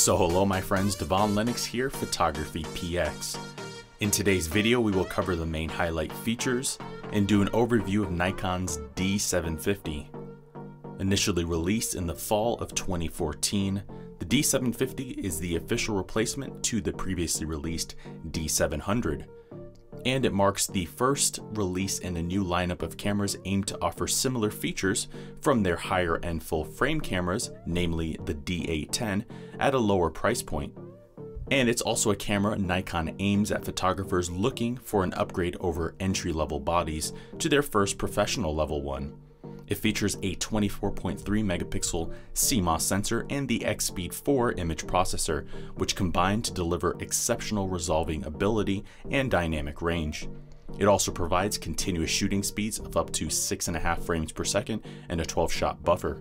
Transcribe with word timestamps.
So 0.00 0.16
hello 0.16 0.46
my 0.46 0.62
friends, 0.62 0.94
Devon 0.94 1.34
Lennox 1.34 1.62
here, 1.62 1.90
Photography 1.90 2.62
PX. 2.62 3.36
In 4.00 4.10
today's 4.10 4.46
video 4.46 4.80
we 4.80 4.92
will 4.92 5.04
cover 5.04 5.36
the 5.36 5.44
main 5.44 5.68
highlight 5.68 6.10
features 6.10 6.78
and 7.12 7.28
do 7.28 7.42
an 7.42 7.48
overview 7.48 8.02
of 8.02 8.10
Nikon's 8.10 8.78
D750. 8.96 10.08
Initially 11.00 11.44
released 11.44 11.96
in 11.96 12.06
the 12.06 12.14
fall 12.14 12.56
of 12.60 12.74
2014, 12.74 13.82
the 14.20 14.24
D750 14.24 15.18
is 15.18 15.38
the 15.38 15.56
official 15.56 15.94
replacement 15.96 16.64
to 16.64 16.80
the 16.80 16.94
previously 16.94 17.44
released 17.44 17.94
D700 18.30 19.26
and 20.04 20.24
it 20.24 20.32
marks 20.32 20.66
the 20.66 20.84
first 20.86 21.40
release 21.52 21.98
in 21.98 22.16
a 22.16 22.22
new 22.22 22.44
lineup 22.44 22.82
of 22.82 22.96
cameras 22.96 23.36
aimed 23.44 23.66
to 23.68 23.78
offer 23.80 24.06
similar 24.06 24.50
features 24.50 25.08
from 25.40 25.62
their 25.62 25.76
higher 25.76 26.18
end 26.22 26.42
full 26.42 26.64
frame 26.64 27.00
cameras, 27.00 27.50
namely 27.66 28.18
the 28.24 28.34
D810, 28.34 29.24
at 29.58 29.74
a 29.74 29.78
lower 29.78 30.10
price 30.10 30.42
point. 30.42 30.76
And 31.50 31.68
it's 31.68 31.82
also 31.82 32.10
a 32.10 32.16
camera 32.16 32.56
Nikon 32.56 33.16
aims 33.18 33.50
at 33.50 33.64
photographers 33.64 34.30
looking 34.30 34.76
for 34.76 35.02
an 35.02 35.12
upgrade 35.14 35.56
over 35.60 35.94
entry 35.98 36.32
level 36.32 36.60
bodies 36.60 37.12
to 37.38 37.48
their 37.48 37.62
first 37.62 37.98
professional 37.98 38.54
level 38.54 38.82
one. 38.82 39.14
It 39.70 39.78
features 39.78 40.16
a 40.16 40.34
24.3 40.34 41.22
megapixel 41.22 42.12
CMOS 42.34 42.80
sensor 42.80 43.24
and 43.30 43.46
the 43.46 43.64
EXPEED 43.64 44.12
4 44.12 44.52
image 44.52 44.84
processor, 44.84 45.48
which 45.76 45.94
combine 45.94 46.42
to 46.42 46.52
deliver 46.52 46.96
exceptional 46.98 47.68
resolving 47.68 48.24
ability 48.24 48.84
and 49.10 49.30
dynamic 49.30 49.80
range. 49.80 50.28
It 50.78 50.86
also 50.86 51.12
provides 51.12 51.56
continuous 51.56 52.10
shooting 52.10 52.42
speeds 52.42 52.80
of 52.80 52.96
up 52.96 53.12
to 53.12 53.26
6.5 53.26 54.04
frames 54.04 54.32
per 54.32 54.44
second 54.44 54.82
and 55.08 55.20
a 55.20 55.24
12 55.24 55.52
shot 55.52 55.84
buffer. 55.84 56.20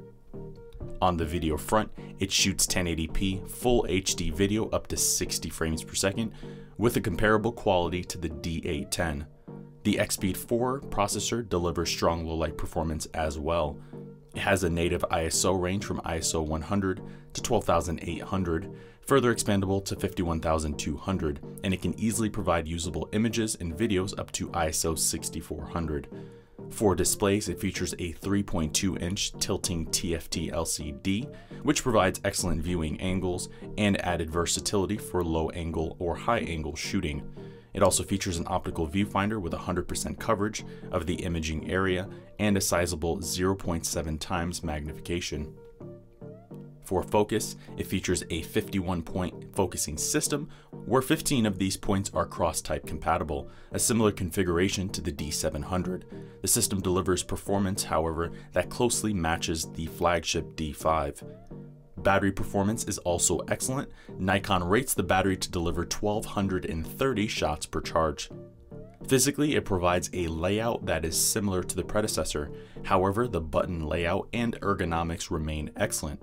On 1.02 1.18
the 1.18 1.26
video 1.26 1.58
front, 1.58 1.90
it 2.20 2.32
shoots 2.32 2.68
1080p 2.68 3.50
full 3.50 3.84
HD 3.84 4.32
video 4.32 4.70
up 4.70 4.86
to 4.88 4.98
60 4.98 5.50
frames 5.50 5.84
per 5.84 5.96
second 5.96 6.34
with 6.78 6.98
a 6.98 7.02
comparable 7.02 7.52
quality 7.52 8.04
to 8.04 8.18
the 8.18 8.30
D810. 8.30 9.26
The 9.84 9.98
EXPEED 9.98 10.36
4 10.36 10.82
processor 10.82 11.48
delivers 11.48 11.90
strong 11.90 12.26
low 12.26 12.36
light 12.36 12.58
performance 12.58 13.08
as 13.14 13.40
well. 13.40 13.78
It 14.36 14.42
has 14.42 14.64
a 14.64 14.70
native 14.70 15.06
ISO 15.10 15.60
range 15.60 15.86
from 15.86 16.02
ISO 16.02 16.46
100 16.46 17.02
to 17.34 17.42
12800, 17.42 18.72
further 19.02 19.34
expandable 19.34 19.84
to 19.86 19.96
51200, 19.96 21.40
and 21.64 21.74
it 21.74 21.82
can 21.82 21.98
easily 21.98 22.30
provide 22.30 22.68
usable 22.68 23.08
images 23.14 23.56
and 23.56 23.76
videos 23.76 24.18
up 24.20 24.32
to 24.34 24.50
ISO 24.50 25.00
6400. 25.00 26.10
For 26.70 26.94
displays, 26.94 27.50
it 27.50 27.60
features 27.60 27.94
a 27.94 28.14
3.2 28.14 29.02
inch 29.02 29.32
tilting 29.40 29.88
TFT 29.88 30.52
LCD, 30.52 31.34
which 31.64 31.84
provides 31.84 32.22
excellent 32.24 32.62
viewing 32.62 33.00
angles 33.02 33.50
and 33.78 34.00
added 34.06 34.30
versatility 34.30 34.98
for 34.98 35.24
low 35.24 35.50
angle 35.52 35.96
or 36.00 36.16
high 36.16 36.40
angle 36.40 36.76
shooting. 36.76 37.24
It 37.74 37.84
also 37.84 38.04
features 38.04 38.38
an 38.38 38.48
optical 38.48 38.88
viewfinder 38.88 39.40
with 39.40 39.54
100% 39.54 40.20
coverage 40.20 40.66
of 40.92 41.06
the 41.06 41.16
imaging 41.16 41.70
area 41.70 42.10
and 42.40 42.58
a 42.58 42.62
sizable 42.62 43.18
0.7 43.18 44.20
times 44.20 44.64
magnification. 44.64 45.54
For 46.90 47.04
focus, 47.04 47.56
it 47.78 47.86
features 47.86 48.24
a 48.32 48.42
51 48.42 49.04
point 49.04 49.56
focusing 49.56 49.96
system 49.96 50.50
where 50.86 51.04
15 51.04 51.46
of 51.46 51.60
these 51.60 51.78
points 51.78 52.10
are 52.16 52.26
cross 52.26 52.62
type 52.62 52.88
compatible, 52.88 53.48
a 53.72 53.78
similar 53.78 54.12
configuration 54.12 54.90
to 54.90 55.02
the 55.02 55.12
D700. 55.12 56.02
The 56.42 56.48
system 56.48 56.82
delivers 56.82 57.22
performance, 57.22 57.84
however, 57.84 58.32
that 58.54 58.72
closely 58.72 59.14
matches 59.14 59.72
the 59.74 59.86
flagship 59.86 60.56
D5. 60.56 61.24
Battery 62.04 62.32
performance 62.32 62.86
is 62.86 62.98
also 63.00 63.40
excellent. 63.50 63.90
Nikon 64.18 64.64
rates 64.64 64.94
the 64.94 65.04
battery 65.04 65.38
to 65.38 65.52
deliver 65.52 65.82
1230 65.82 67.28
shots 67.28 67.66
per 67.66 67.82
charge. 67.82 68.30
Physically, 69.08 69.56
it 69.56 69.66
provides 69.66 70.10
a 70.14 70.28
layout 70.28 70.86
that 70.86 71.04
is 71.04 71.18
similar 71.20 71.64
to 71.64 71.76
the 71.76 71.84
predecessor. 71.84 72.52
However, 72.84 73.28
the 73.28 73.42
button 73.42 73.86
layout 73.86 74.30
and 74.34 74.60
ergonomics 74.62 75.32
remain 75.32 75.72
excellent. 75.76 76.22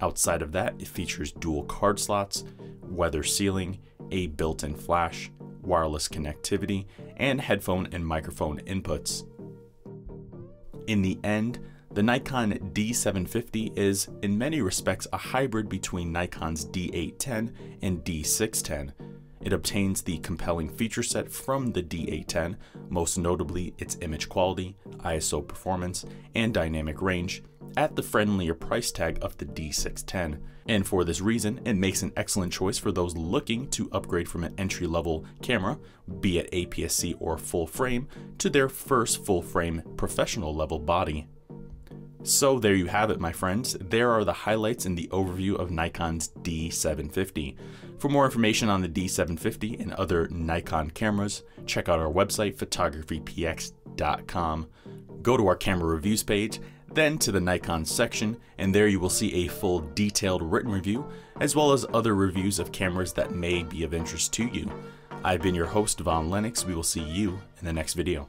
Outside 0.00 0.42
of 0.42 0.52
that, 0.52 0.74
it 0.78 0.88
features 0.88 1.32
dual 1.32 1.64
card 1.64 1.98
slots, 1.98 2.44
weather 2.82 3.22
sealing, 3.22 3.78
a 4.10 4.26
built-in 4.28 4.74
flash, 4.74 5.30
wireless 5.62 6.08
connectivity, 6.08 6.86
and 7.16 7.40
headphone 7.40 7.88
and 7.92 8.06
microphone 8.06 8.60
inputs. 8.60 9.26
In 10.86 11.02
the 11.02 11.18
end, 11.24 11.58
the 11.96 12.02
Nikon 12.02 12.52
D750 12.74 13.78
is, 13.78 14.08
in 14.20 14.36
many 14.36 14.60
respects, 14.60 15.06
a 15.14 15.16
hybrid 15.16 15.66
between 15.70 16.12
Nikon's 16.12 16.66
D810 16.66 17.54
and 17.80 18.04
D610. 18.04 18.92
It 19.40 19.54
obtains 19.54 20.02
the 20.02 20.18
compelling 20.18 20.68
feature 20.68 21.02
set 21.02 21.32
from 21.32 21.72
the 21.72 21.82
D810, 21.82 22.56
most 22.90 23.16
notably 23.16 23.72
its 23.78 23.96
image 24.02 24.28
quality, 24.28 24.76
ISO 25.06 25.48
performance, 25.48 26.04
and 26.34 26.52
dynamic 26.52 27.00
range, 27.00 27.42
at 27.78 27.96
the 27.96 28.02
friendlier 28.02 28.52
price 28.52 28.92
tag 28.92 29.18
of 29.22 29.38
the 29.38 29.46
D610. 29.46 30.38
And 30.68 30.86
for 30.86 31.02
this 31.02 31.22
reason, 31.22 31.62
it 31.64 31.76
makes 31.76 32.02
an 32.02 32.12
excellent 32.14 32.52
choice 32.52 32.76
for 32.76 32.92
those 32.92 33.16
looking 33.16 33.70
to 33.70 33.88
upgrade 33.92 34.28
from 34.28 34.44
an 34.44 34.54
entry 34.58 34.86
level 34.86 35.24
camera, 35.40 35.78
be 36.20 36.40
it 36.40 36.50
APS-C 36.52 37.14
or 37.18 37.38
full 37.38 37.66
frame, 37.66 38.06
to 38.36 38.50
their 38.50 38.68
first 38.68 39.24
full 39.24 39.40
frame 39.40 39.80
professional 39.96 40.54
level 40.54 40.78
body. 40.78 41.26
So 42.26 42.58
there 42.58 42.74
you 42.74 42.86
have 42.86 43.10
it, 43.10 43.20
my 43.20 43.30
friends. 43.30 43.76
There 43.80 44.10
are 44.10 44.24
the 44.24 44.32
highlights 44.32 44.84
in 44.84 44.96
the 44.96 45.06
overview 45.12 45.56
of 45.56 45.70
Nikon's 45.70 46.30
D750. 46.42 47.54
For 47.98 48.08
more 48.08 48.24
information 48.24 48.68
on 48.68 48.82
the 48.82 48.88
D750 48.88 49.78
and 49.78 49.92
other 49.92 50.26
Nikon 50.26 50.90
cameras, 50.90 51.44
check 51.66 51.88
out 51.88 52.00
our 52.00 52.12
website, 52.12 52.56
photographypx.com. 52.56 54.66
Go 55.22 55.36
to 55.36 55.46
our 55.46 55.54
camera 55.54 55.86
reviews 55.86 56.24
page, 56.24 56.58
then 56.92 57.16
to 57.18 57.30
the 57.30 57.40
Nikon 57.40 57.84
section, 57.84 58.38
and 58.58 58.74
there 58.74 58.88
you 58.88 58.98
will 58.98 59.08
see 59.08 59.44
a 59.44 59.48
full 59.48 59.88
detailed 59.94 60.42
written 60.42 60.72
review, 60.72 61.06
as 61.40 61.54
well 61.54 61.72
as 61.72 61.86
other 61.94 62.16
reviews 62.16 62.58
of 62.58 62.72
cameras 62.72 63.12
that 63.12 63.36
may 63.36 63.62
be 63.62 63.84
of 63.84 63.94
interest 63.94 64.32
to 64.32 64.46
you. 64.46 64.68
I've 65.22 65.42
been 65.42 65.54
your 65.54 65.66
host, 65.66 65.98
Devon 65.98 66.28
Lennox. 66.28 66.66
We 66.66 66.74
will 66.74 66.82
see 66.82 67.04
you 67.04 67.38
in 67.60 67.66
the 67.66 67.72
next 67.72 67.94
video. 67.94 68.28